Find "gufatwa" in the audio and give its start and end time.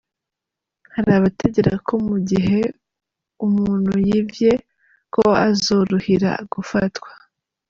6.53-7.09